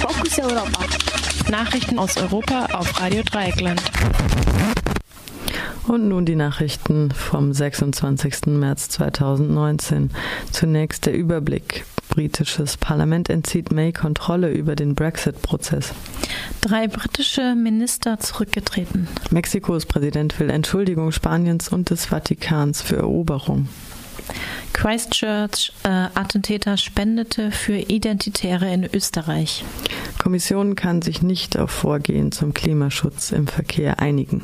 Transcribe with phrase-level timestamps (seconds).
[0.00, 0.84] Fokus Europa.
[1.50, 3.82] Nachrichten aus Europa auf Radio Dreieckland.
[5.86, 8.46] Und nun die Nachrichten vom 26.
[8.46, 10.10] März 2019.
[10.52, 11.84] Zunächst der Überblick.
[12.08, 15.92] Britisches Parlament entzieht May Kontrolle über den Brexit-Prozess.
[16.62, 19.06] Drei britische Minister zurückgetreten.
[19.30, 23.68] Mexikos Präsident will Entschuldigung Spaniens und des Vatikans für Eroberung.
[24.72, 29.64] Christchurch-Attentäter äh, spendete für Identitäre in Österreich.
[30.18, 34.42] Kommission kann sich nicht auf Vorgehen zum Klimaschutz im Verkehr einigen.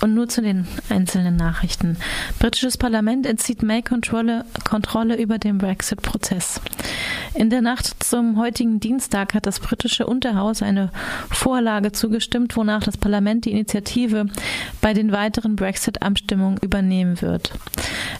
[0.00, 1.96] Und nur zu den einzelnen Nachrichten.
[2.38, 6.60] Britisches Parlament entzieht May Kontrolle, Kontrolle über den Brexit-Prozess.
[7.34, 10.90] In der Nacht zum heutigen Dienstag hat das britische Unterhaus eine
[11.30, 14.26] Vorlage zugestimmt, wonach das Parlament die Initiative
[14.80, 17.50] bei den weiteren Brexit-Abstimmungen übernehmen wird.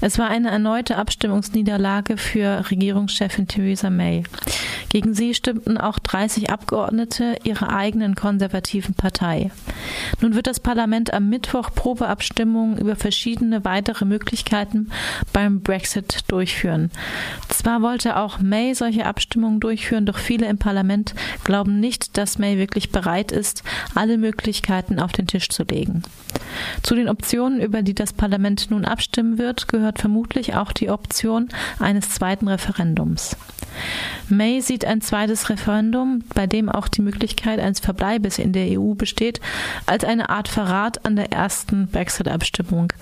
[0.00, 4.24] Es war eine erneute Abstimmungsniederlage für Regierungschefin Theresa May.
[4.88, 9.50] Gegen sie stimmten auch 30 Abgeordnete ihrer eigenen konservativen Partei.
[10.20, 14.90] Nun wird das Parlament am Mittwoch Probeabstimmungen über verschiedene weitere Möglichkeiten
[15.32, 16.90] beim Brexit durchführen.
[17.48, 22.58] Zwar wollte auch May solche Abstimmungen durchführen, doch viele im Parlament glauben nicht, dass May
[22.58, 23.62] wirklich bereit ist,
[23.94, 26.02] alle Möglichkeiten auf den Tisch zu legen.
[26.82, 31.48] Zu den Optionen, über die das Parlament nun abstimmen wird, gehört vermutlich auch die Option
[31.78, 33.36] eines zweiten Referendums.
[34.28, 38.94] May sieht ein zweites Referendum, bei dem auch die Möglichkeit eines Verbleibes in der EU
[38.94, 39.40] besteht,
[39.86, 42.92] als eine Art Verrat an der ersten Brexit-Abstimmung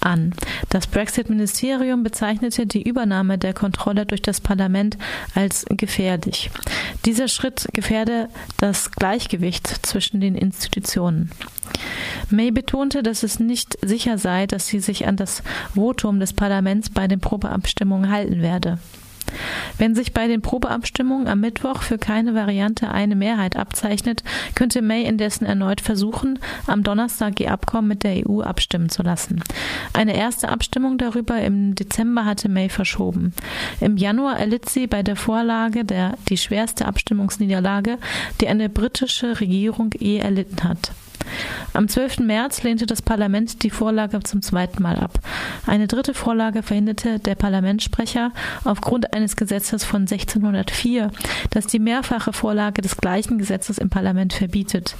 [0.00, 0.34] an.
[0.68, 4.96] Das Brexit-Ministerium bezeichnete die Übernahme der Kontrolle durch das Parlament
[5.34, 6.50] als gefährlich.
[7.04, 11.30] Dieser Schritt gefährde das Gleichgewicht zwischen den Institutionen.
[12.30, 15.42] May betonte, dass es nicht sicher sei, dass sie sich an das
[15.74, 18.78] Votum des Parlaments bei den Probeabstimmungen halten werde.
[19.78, 24.22] Wenn sich bei den Probeabstimmungen am Mittwoch für keine Variante eine Mehrheit abzeichnet,
[24.54, 29.42] könnte May indessen erneut versuchen, am Donnerstag ihr Abkommen mit der EU abstimmen zu lassen.
[29.92, 33.32] Eine erste Abstimmung darüber im Dezember hatte May verschoben.
[33.80, 37.98] Im Januar erlitt sie bei der Vorlage der die schwerste Abstimmungsniederlage,
[38.40, 40.92] die eine britische Regierung je erlitten hat.
[41.74, 42.20] Am 12.
[42.20, 45.20] März lehnte das Parlament die Vorlage zum zweiten Mal ab.
[45.66, 48.32] Eine dritte Vorlage verhinderte der Parlamentssprecher
[48.64, 51.10] aufgrund eines Gesetzes von 1604,
[51.50, 54.96] das die mehrfache Vorlage des gleichen Gesetzes im Parlament verbietet.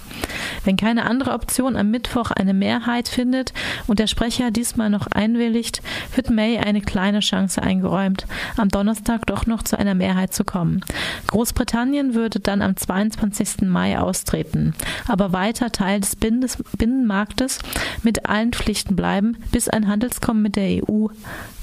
[0.65, 3.53] Wenn keine andere Option am Mittwoch eine Mehrheit findet
[3.87, 5.83] und der Sprecher diesmal noch einwilligt,
[6.15, 8.27] wird May eine kleine Chance eingeräumt,
[8.57, 10.85] am Donnerstag doch noch zu einer Mehrheit zu kommen.
[11.29, 13.63] Großbritannien würde dann am 22.
[13.63, 14.75] Mai austreten,
[15.07, 17.59] aber weiter Teil des Binnenmarktes
[18.03, 21.09] mit allen Pflichten bleiben, bis ein Handelskommen mit der EU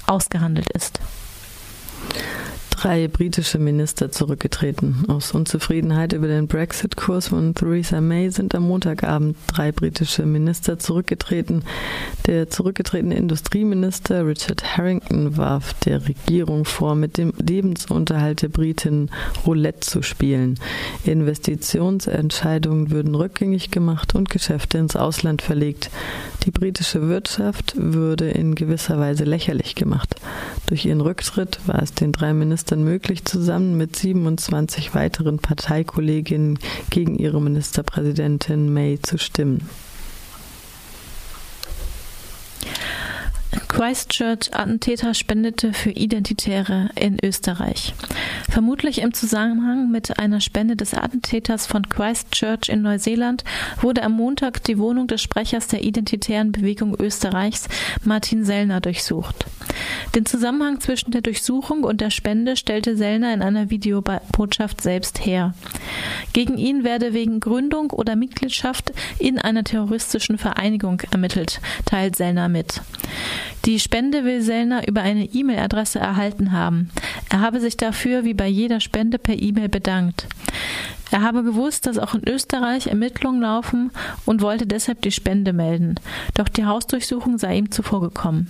[0.06, 1.00] ausgehandelt ist
[2.76, 5.04] drei britische Minister zurückgetreten.
[5.08, 11.64] Aus Unzufriedenheit über den Brexit-Kurs von Theresa May sind am Montagabend drei britische Minister zurückgetreten.
[12.26, 19.10] Der zurückgetretene Industrieminister Richard Harrington warf der Regierung vor, mit dem Lebensunterhalt der Briten
[19.46, 20.60] Roulette zu spielen.
[21.04, 25.90] Investitionsentscheidungen würden rückgängig gemacht und Geschäfte ins Ausland verlegt.
[26.44, 30.16] Die britische Wirtschaft würde in gewisser Weise lächerlich gemacht.
[30.66, 36.58] Durch ihren Rücktritt war es den drei Ministern möglich, zusammen mit 27 weiteren Parteikolleginnen
[36.90, 39.68] gegen ihre Ministerpräsidentin May zu stimmen.
[43.76, 47.92] Christchurch-Attentäter spendete für Identitäre in Österreich.
[48.48, 53.44] Vermutlich im Zusammenhang mit einer Spende des Attentäters von Christchurch in Neuseeland
[53.82, 57.68] wurde am Montag die Wohnung des Sprechers der Identitären Bewegung Österreichs,
[58.02, 59.44] Martin Sellner, durchsucht.
[60.14, 65.52] Den Zusammenhang zwischen der Durchsuchung und der Spende stellte Sellner in einer Videobotschaft selbst her.
[66.32, 72.80] Gegen ihn werde wegen Gründung oder Mitgliedschaft in einer terroristischen Vereinigung ermittelt, teilt Sellner mit.
[73.66, 76.88] Die Spende will Sellner über eine E-Mail-Adresse erhalten haben.
[77.30, 80.28] Er habe sich dafür wie bei jeder Spende per E-Mail bedankt.
[81.10, 83.90] Er habe gewusst, dass auch in Österreich Ermittlungen laufen
[84.24, 85.96] und wollte deshalb die Spende melden.
[86.34, 88.48] Doch die Hausdurchsuchung sei ihm zuvorgekommen.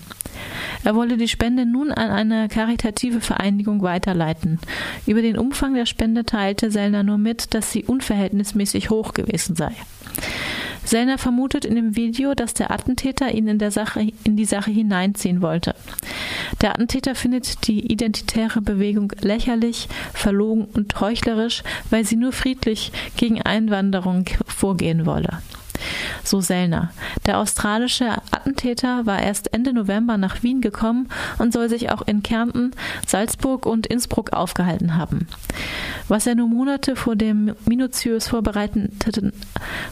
[0.85, 4.59] Er wolle die Spende nun an eine karitative Vereinigung weiterleiten.
[5.07, 9.73] Über den Umfang der Spende teilte Sellner nur mit, dass sie unverhältnismäßig hoch gewesen sei.
[10.87, 14.71] Sellner vermutet in dem Video, dass der Attentäter ihn in, der Sache, in die Sache
[14.71, 15.75] hineinziehen wollte.
[16.61, 23.43] Der Attentäter findet die identitäre Bewegung lächerlich, verlogen und heuchlerisch, weil sie nur friedlich gegen
[23.43, 25.43] Einwanderung vorgehen wolle.
[26.27, 26.91] So Sellner.
[27.27, 31.09] Der australische Attentäter war erst Ende November nach Wien gekommen
[31.39, 32.73] und soll sich auch in Kärnten,
[33.07, 35.27] Salzburg und Innsbruck aufgehalten haben.
[36.09, 39.33] Was er nur Monate vor dem minutiös vorbereiteten,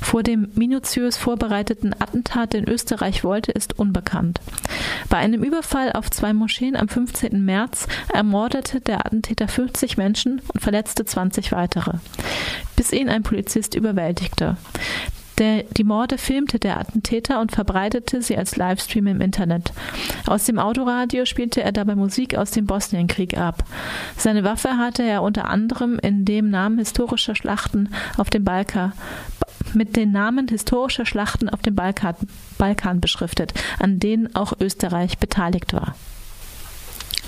[0.00, 4.40] vor dem minutiös vorbereiteten Attentat in Österreich wollte, ist unbekannt.
[5.08, 7.44] Bei einem Überfall auf zwei Moscheen am 15.
[7.44, 11.98] März ermordete der Attentäter 50 Menschen und verletzte 20 weitere,
[12.76, 14.56] bis ihn ein Polizist überwältigte.
[15.38, 19.72] Der, die Morde filmte der Attentäter und verbreitete sie als Livestream im Internet.
[20.26, 23.64] Aus dem Autoradio spielte er dabei Musik aus dem Bosnienkrieg ab.
[24.16, 28.92] Seine Waffe hatte er unter anderem in dem Namen historischer Schlachten auf dem Balkan
[29.74, 32.14] mit den Namen historischer Schlachten auf dem Balkan,
[32.58, 35.96] Balkan beschriftet, an denen auch Österreich beteiligt war.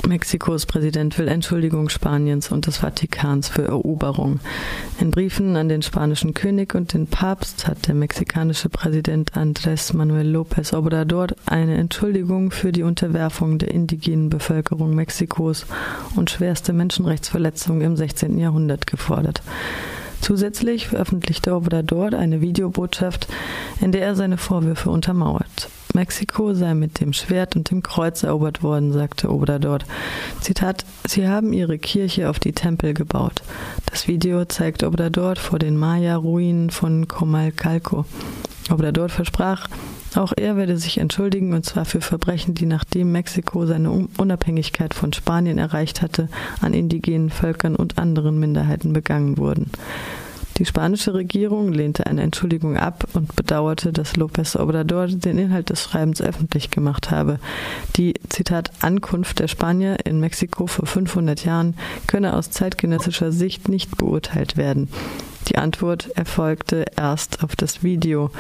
[0.04, 4.40] Mexikos Präsident will Entschuldigung Spaniens und des Vatikans für Eroberung.
[5.00, 10.37] In Briefen an den spanischen König und den Papst hat der mexikanische Präsident Andrés Manuel
[10.37, 15.66] López Obrador eine Entschuldigung für die Unterwerfung der indigenen Bevölkerung Mexikos
[16.14, 18.38] und schwerste Menschenrechtsverletzungen im 16.
[18.38, 19.43] Jahrhundert gefordert.
[20.20, 23.28] Zusätzlich veröffentlichte Obrador eine Videobotschaft,
[23.81, 25.69] in der er seine Vorwürfe untermauert.
[25.96, 29.78] Mexiko sei mit dem Schwert und dem Kreuz erobert worden, sagte Obrador.
[30.43, 33.43] Zitat, Sie haben Ihre Kirche auf die Tempel gebaut.
[33.87, 38.04] Das Video zeigt Obrador vor den Maya-Ruinen von Comalcalco.
[38.70, 39.69] Obrador versprach,
[40.14, 45.14] auch er werde sich entschuldigen, und zwar für Verbrechen, die nachdem Mexiko seine Unabhängigkeit von
[45.14, 46.28] Spanien erreicht hatte,
[46.60, 49.70] an indigenen Völkern und anderen Minderheiten begangen wurden.
[50.58, 55.82] Die spanische Regierung lehnte eine Entschuldigung ab und bedauerte, dass López Obrador den Inhalt des
[55.82, 57.38] Schreibens öffentlich gemacht habe.
[57.97, 61.75] Die, Zitat, Ankunft der Spanier in Mexiko vor 500 Jahren
[62.06, 64.88] könne aus zeitgenössischer Sicht nicht beurteilt werden.
[65.49, 68.31] Die Antwort erfolgte erst auf das Video.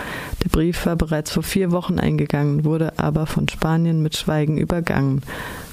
[0.42, 5.22] Der Brief war bereits vor vier Wochen eingegangen, wurde aber von Spanien mit Schweigen übergangen.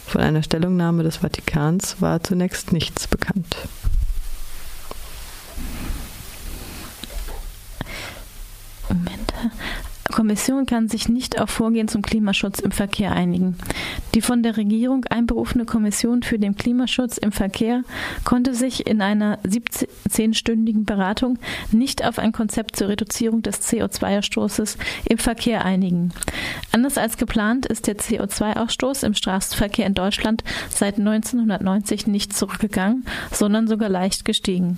[0.06, 3.56] Von einer Stellungnahme des Vatikans war zunächst nichts bekannt.
[8.94, 9.34] Moment.
[10.12, 13.58] Kommission kann sich nicht auf Vorgehen zum Klimaschutz im Verkehr einigen.
[14.14, 17.84] Die von der Regierung einberufene Kommission für den Klimaschutz im Verkehr
[18.24, 21.40] konnte sich in einer 17-stündigen Beratung
[21.72, 24.78] nicht auf ein Konzept zur Reduzierung des CO2-Ausstoßes
[25.10, 26.12] im Verkehr einigen.
[26.72, 33.68] Anders als geplant ist der CO2-Ausstoß im Straßenverkehr in Deutschland seit 1990 nicht zurückgegangen, sondern
[33.68, 34.78] sogar leicht gestiegen.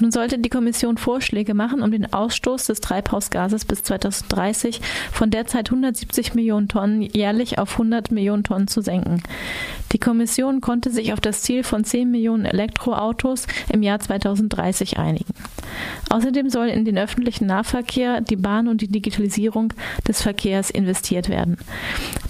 [0.00, 4.80] Nun sollte die Kommission Vorschläge machen, um den Ausstoß des Treibhausgases bis 2030
[5.12, 9.22] von derzeit 170 Millionen Tonnen jährlich auf 100 Millionen Tonnen zu senken.
[9.92, 15.34] Die Kommission konnte sich auf das Ziel von 10 Millionen Elektroautos im Jahr 2030 einigen.
[16.08, 19.72] Außerdem soll in den öffentlichen Nahverkehr, die Bahn und die Digitalisierung
[20.06, 21.58] des Verkehrs investiert werden.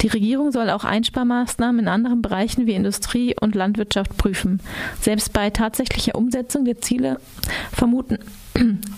[0.03, 4.61] Die Regierung soll auch Einsparmaßnahmen in anderen Bereichen wie Industrie und Landwirtschaft prüfen.
[5.01, 7.21] Selbst bei tatsächlicher Umsetzung der Ziele
[7.73, 8.19] vermuten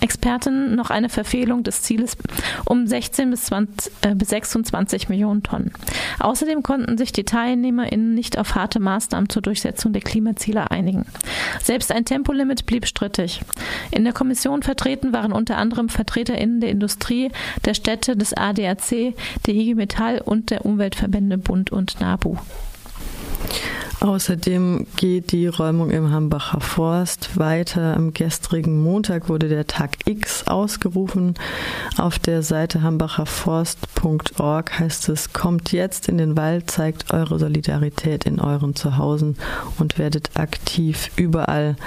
[0.01, 2.17] Experten noch eine Verfehlung des Zieles
[2.65, 5.71] um 16 bis, 20, äh, bis 26 Millionen Tonnen.
[6.19, 11.05] Außerdem konnten sich die TeilnehmerInnen nicht auf harte Maßnahmen zur Durchsetzung der Klimaziele einigen.
[11.61, 13.41] Selbst ein Tempolimit blieb strittig.
[13.91, 17.31] In der Kommission vertreten waren unter anderem VertreterInnen der Industrie,
[17.65, 22.37] der Städte, des ADAC, der IG Metall und der Umweltverbände Bund und NABU.
[24.03, 27.95] Außerdem geht die Räumung im Hambacher Forst weiter.
[27.95, 31.35] Am gestrigen Montag wurde der Tag X ausgerufen.
[31.97, 38.41] Auf der Seite hambacherforst.org heißt es, kommt jetzt in den Wald, zeigt eure Solidarität in
[38.41, 39.37] euren Zuhausen
[39.79, 41.77] und werdet aktiv überall.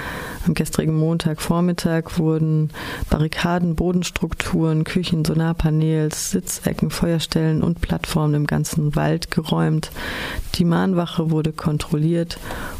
[0.47, 2.71] Am gestrigen Montagvormittag wurden
[3.11, 9.91] Barrikaden, Bodenstrukturen, Küchen, Solarpanels, Sitzecken, Feuerstellen und Plattformen im ganzen Wald geräumt.
[10.55, 12.06] Die Mahnwache wurde kontrolliert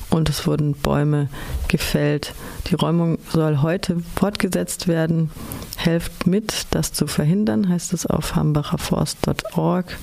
[0.10, 1.30] und es wurden Bäume
[1.68, 2.34] gefällt.
[2.68, 5.32] Die Räumung soll heute fortgesetzt werden.
[5.78, 9.98] Helft mit, das zu verhindern, heißt es auf hambacherforst.org.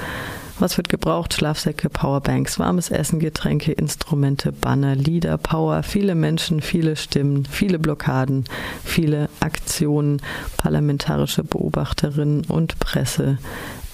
[0.60, 1.34] Was wird gebraucht?
[1.34, 8.44] Schlafsäcke, Powerbanks, warmes Essen, Getränke, Instrumente, Banner, Lieder, Power, viele Menschen, viele Stimmen, viele Blockaden,
[8.84, 10.22] viele Aktionen,
[10.56, 13.38] parlamentarische Beobachterinnen und Presse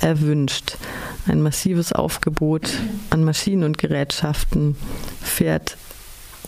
[0.01, 0.77] erwünscht.
[1.27, 2.71] Ein massives Aufgebot
[3.11, 4.77] an Maschinen und Gerätschaften
[5.23, 5.77] fährt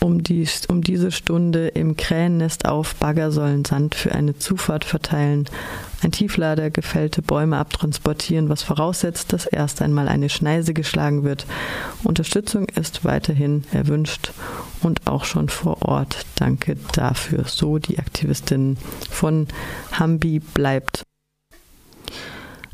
[0.03, 5.45] um, die, um diese Stunde im Krähennest auf, Bagger sollen Sand für eine Zufahrt verteilen,
[6.03, 11.47] ein Tieflader gefällte Bäume abtransportieren, was voraussetzt, dass erst einmal eine Schneise geschlagen wird.
[12.03, 14.33] Unterstützung ist weiterhin erwünscht
[14.83, 16.27] und auch schon vor Ort.
[16.35, 17.45] Danke dafür.
[17.47, 18.79] So die Aktivistin
[19.09, 19.47] von
[19.93, 21.05] Hambi bleibt.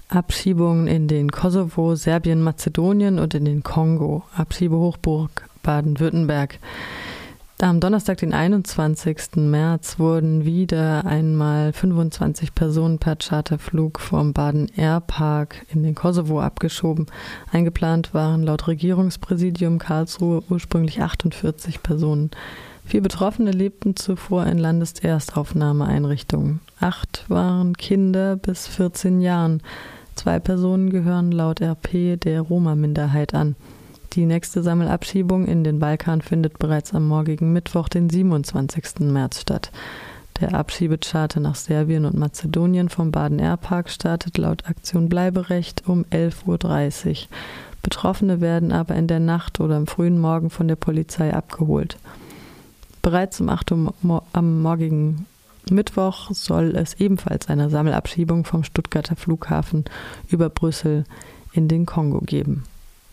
[0.08, 4.24] Abschiebungen in den Kosovo, Serbien, Mazedonien und in den Kongo.
[4.34, 6.58] Abschiebehochburg Baden-Württemberg.
[7.60, 9.36] Am Donnerstag, den 21.
[9.36, 16.40] März, wurden wieder einmal 25 Personen per Charterflug vom Baden Air Park in den Kosovo
[16.40, 17.06] abgeschoben.
[17.50, 22.30] Eingeplant waren laut Regierungspräsidium Karlsruhe ursprünglich 48 Personen.
[22.84, 26.60] Vier Betroffene lebten zuvor in Landeserstaufnahmeeinrichtungen.
[26.80, 29.62] Acht waren Kinder bis 14 Jahren.
[30.18, 33.54] Zwei Personen gehören laut RP der Roma-Minderheit an.
[34.14, 38.98] Die nächste Sammelabschiebung in den Balkan findet bereits am morgigen Mittwoch, den 27.
[38.98, 39.70] März statt.
[40.40, 46.04] Der Abschiebecharter nach Serbien und Mazedonien vom Baden Air Park startet laut Aktion Bleiberecht um
[46.06, 47.16] 11.30 Uhr.
[47.84, 51.96] Betroffene werden aber in der Nacht oder am frühen Morgen von der Polizei abgeholt.
[53.02, 55.26] Bereits um 8 Uhr am morgigen
[55.70, 59.84] Mittwoch soll es ebenfalls eine Sammelabschiebung vom Stuttgarter Flughafen
[60.28, 61.04] über Brüssel
[61.52, 62.64] in den Kongo geben.